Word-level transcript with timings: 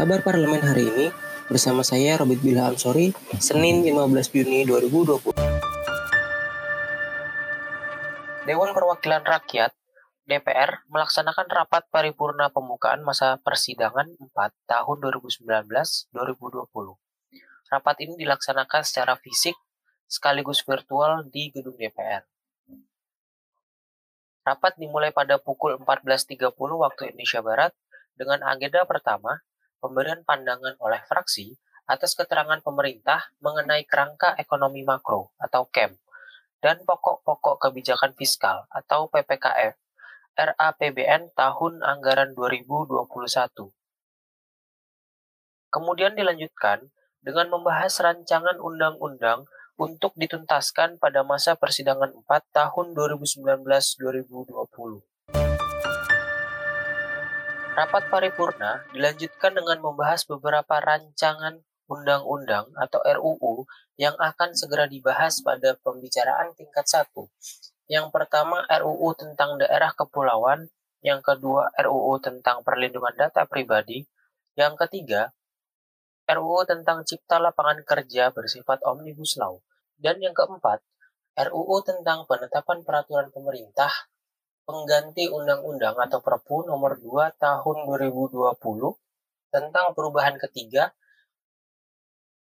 Kabar 0.00 0.24
Parlemen 0.24 0.64
hari 0.64 0.88
ini 0.88 1.06
bersama 1.44 1.84
saya 1.84 2.16
Robert 2.16 2.40
Bila 2.40 2.72
Ansori, 2.72 3.12
Senin 3.36 3.84
15 3.84 4.32
Juni 4.32 4.64
2020. 4.64 5.36
Dewan 8.48 8.70
Perwakilan 8.72 9.20
Rakyat 9.20 9.76
DPR 10.24 10.88
melaksanakan 10.88 11.52
rapat 11.52 11.84
paripurna 11.92 12.48
pembukaan 12.48 13.04
masa 13.04 13.44
persidangan 13.44 14.08
4 14.16 14.32
tahun 14.64 14.96
2019-2020. 15.20 16.16
Rapat 17.68 17.96
ini 18.00 18.16
dilaksanakan 18.24 18.80
secara 18.80 19.20
fisik 19.20 19.52
sekaligus 20.08 20.64
virtual 20.64 21.28
di 21.28 21.52
gedung 21.52 21.76
DPR. 21.76 22.24
Rapat 24.48 24.80
dimulai 24.80 25.12
pada 25.12 25.36
pukul 25.36 25.76
14.30 25.76 26.56
waktu 26.56 27.12
Indonesia 27.12 27.44
Barat 27.44 27.76
dengan 28.16 28.40
agenda 28.48 28.80
pertama, 28.88 29.44
pemberian 29.80 30.22
pandangan 30.22 30.76
oleh 30.78 31.00
fraksi 31.08 31.56
atas 31.90 32.14
keterangan 32.14 32.62
pemerintah 32.62 33.34
mengenai 33.42 33.82
kerangka 33.88 34.38
ekonomi 34.38 34.86
makro 34.86 35.34
atau 35.42 35.66
KEM 35.66 35.98
dan 36.60 36.84
pokok-pokok 36.86 37.66
kebijakan 37.66 38.14
fiskal 38.14 38.68
atau 38.70 39.08
PPKF 39.08 39.74
RAPBN 40.38 41.34
tahun 41.34 41.82
anggaran 41.82 42.38
2021. 42.38 43.10
Kemudian 45.70 46.14
dilanjutkan 46.14 46.90
dengan 47.20 47.52
membahas 47.52 48.00
rancangan 48.00 48.56
undang-undang 48.62 49.44
untuk 49.80 50.12
dituntaskan 50.16 50.98
pada 51.00 51.24
masa 51.24 51.56
persidangan 51.56 52.12
4 52.28 52.44
tahun 52.52 52.92
2019-2020. 52.92 55.79
Rapat 57.80 58.12
paripurna 58.12 58.84
dilanjutkan 58.92 59.56
dengan 59.56 59.80
membahas 59.80 60.28
beberapa 60.28 60.84
rancangan 60.84 61.64
undang-undang 61.88 62.68
atau 62.76 63.00
RUU 63.00 63.64
yang 63.96 64.12
akan 64.20 64.52
segera 64.52 64.84
dibahas 64.84 65.40
pada 65.40 65.80
pembicaraan 65.80 66.52
tingkat 66.60 66.84
1. 66.84 67.08
Yang 67.88 68.12
pertama 68.12 68.68
RUU 68.68 69.16
tentang 69.16 69.56
daerah 69.56 69.96
kepulauan, 69.96 70.68
yang 71.00 71.24
kedua 71.24 71.72
RUU 71.80 72.20
tentang 72.20 72.60
perlindungan 72.68 73.16
data 73.16 73.48
pribadi, 73.48 74.04
yang 74.60 74.76
ketiga 74.76 75.32
RUU 76.28 76.68
tentang 76.68 77.08
cipta 77.08 77.40
lapangan 77.40 77.80
kerja 77.80 78.28
bersifat 78.28 78.84
Omnibus 78.84 79.40
Law. 79.40 79.56
Dan 79.96 80.20
yang 80.20 80.36
keempat, 80.36 80.84
RUU 81.32 81.80
tentang 81.80 82.28
penetapan 82.28 82.84
peraturan 82.84 83.32
pemerintah 83.32 83.88
pengganti 84.70 85.26
undang-undang 85.26 85.98
atau 85.98 86.22
Perpu 86.22 86.62
nomor 86.62 86.94
2 87.02 87.34
tahun 87.42 87.76
2020 87.90 88.38
tentang 89.50 89.90
perubahan 89.98 90.38
ketiga 90.38 90.94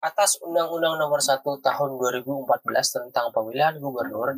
atas 0.05 0.37
Undang-Undang 0.45 1.01
nomor 1.01 1.25
1 1.25 1.41
tahun 1.41 1.91
2014 1.97 2.45
tentang 2.77 3.33
pemilihan 3.33 3.81
gubernur, 3.81 4.37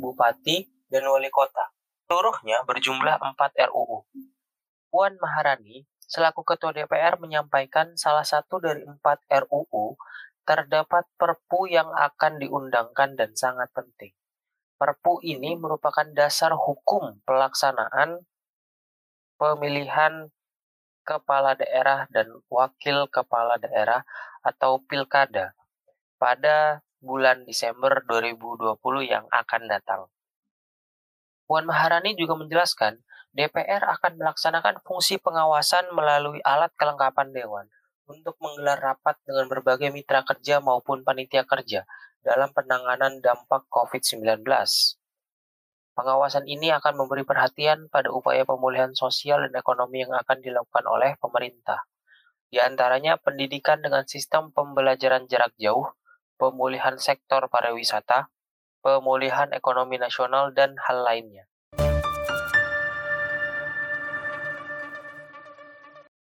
bupati, 0.00 0.68
dan 0.92 1.08
wali 1.08 1.32
kota. 1.32 1.72
Seluruhnya 2.04 2.60
berjumlah 2.68 3.16
4 3.20 3.68
RUU. 3.72 4.04
Puan 4.92 5.16
Maharani 5.16 5.88
selaku 6.04 6.44
Ketua 6.44 6.76
DPR 6.76 7.16
menyampaikan 7.16 7.96
salah 7.96 8.24
satu 8.24 8.60
dari 8.60 8.84
empat 8.84 9.24
RUU 9.48 9.96
terdapat 10.44 11.08
perpu 11.16 11.64
yang 11.72 11.88
akan 11.96 12.36
diundangkan 12.36 13.16
dan 13.16 13.32
sangat 13.32 13.72
penting. 13.72 14.12
Perpu 14.82 15.22
ini 15.22 15.54
merupakan 15.54 16.02
dasar 16.10 16.58
hukum 16.58 17.22
pelaksanaan 17.22 18.26
pemilihan 19.38 20.26
kepala 21.06 21.54
daerah 21.54 22.10
dan 22.10 22.26
wakil 22.50 23.06
kepala 23.06 23.62
daerah 23.62 24.02
atau 24.42 24.82
pilkada 24.82 25.54
pada 26.18 26.82
bulan 26.98 27.46
Desember 27.46 28.02
2020 28.10 28.74
yang 29.06 29.22
akan 29.30 29.70
datang. 29.70 30.10
Puan 31.46 31.62
Maharani 31.62 32.18
juga 32.18 32.34
menjelaskan, 32.34 33.06
DPR 33.38 33.86
akan 33.86 34.18
melaksanakan 34.18 34.82
fungsi 34.82 35.22
pengawasan 35.22 35.94
melalui 35.94 36.42
alat 36.42 36.74
kelengkapan 36.74 37.30
dewan 37.30 37.70
untuk 38.10 38.34
menggelar 38.42 38.82
rapat 38.82 39.14
dengan 39.22 39.46
berbagai 39.46 39.94
mitra 39.94 40.26
kerja 40.26 40.58
maupun 40.58 41.06
panitia 41.06 41.46
kerja 41.46 41.86
dalam 42.22 42.54
penanganan 42.54 43.18
dampak 43.18 43.66
COVID-19. 43.68 44.46
Pengawasan 45.92 46.48
ini 46.48 46.72
akan 46.72 47.04
memberi 47.04 47.20
perhatian 47.26 47.92
pada 47.92 48.08
upaya 48.08 48.48
pemulihan 48.48 48.96
sosial 48.96 49.44
dan 49.44 49.52
ekonomi 49.52 50.00
yang 50.00 50.16
akan 50.16 50.40
dilakukan 50.40 50.88
oleh 50.88 51.20
pemerintah. 51.20 51.84
Di 52.48 52.64
antaranya 52.64 53.20
pendidikan 53.20 53.84
dengan 53.84 54.08
sistem 54.08 54.48
pembelajaran 54.56 55.28
jarak 55.28 55.52
jauh, 55.60 55.92
pemulihan 56.40 56.96
sektor 56.96 57.44
pariwisata, 57.52 58.32
pemulihan 58.80 59.52
ekonomi 59.52 60.00
nasional, 60.00 60.56
dan 60.56 60.80
hal 60.88 61.04
lainnya. 61.04 61.44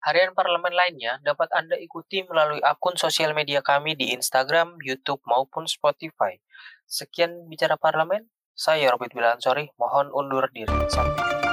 Harian 0.06 0.38
parlemen 0.38 0.70
lainnya 0.70 1.18
dapat 1.26 1.50
Anda 1.50 1.74
ikuti 1.82 2.22
melalui 2.30 2.62
akun 2.62 2.94
sosial 2.94 3.34
media 3.34 3.58
kami 3.58 3.98
di 3.98 4.14
Instagram, 4.14 4.78
YouTube, 4.78 5.18
maupun 5.26 5.66
Spotify. 5.66 6.38
Sekian 6.86 7.50
bicara 7.50 7.74
parlemen, 7.74 8.30
saya 8.54 8.94
Robert 8.94 9.10
Bilansori, 9.10 9.74
mohon 9.74 10.14
undur 10.14 10.46
diri. 10.54 10.70
Sampai 10.86 11.26
jumpa. 11.26 11.45